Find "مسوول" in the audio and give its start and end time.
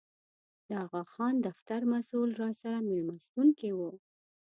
1.91-2.31